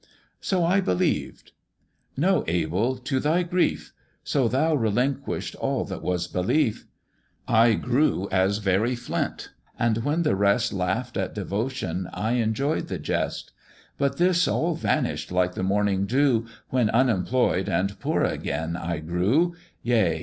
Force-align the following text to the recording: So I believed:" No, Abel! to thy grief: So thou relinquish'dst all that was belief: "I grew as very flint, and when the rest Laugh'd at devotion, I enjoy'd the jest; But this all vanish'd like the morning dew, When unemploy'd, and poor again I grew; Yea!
So 0.39 0.65
I 0.65 0.81
believed:" 0.81 1.51
No, 2.17 2.43
Abel! 2.47 2.97
to 2.97 3.19
thy 3.19 3.43
grief: 3.43 3.93
So 4.23 4.47
thou 4.47 4.75
relinquish'dst 4.75 5.55
all 5.59 5.85
that 5.85 6.01
was 6.01 6.25
belief: 6.25 6.87
"I 7.47 7.75
grew 7.75 8.27
as 8.31 8.57
very 8.57 8.95
flint, 8.95 9.51
and 9.77 9.99
when 9.99 10.23
the 10.23 10.35
rest 10.35 10.73
Laugh'd 10.73 11.19
at 11.19 11.35
devotion, 11.35 12.09
I 12.13 12.31
enjoy'd 12.31 12.87
the 12.87 12.97
jest; 12.97 13.51
But 13.99 14.17
this 14.17 14.47
all 14.47 14.73
vanish'd 14.73 15.29
like 15.31 15.53
the 15.53 15.61
morning 15.61 16.07
dew, 16.07 16.47
When 16.69 16.89
unemploy'd, 16.89 17.69
and 17.69 17.99
poor 17.99 18.23
again 18.23 18.75
I 18.75 19.01
grew; 19.01 19.53
Yea! 19.83 20.19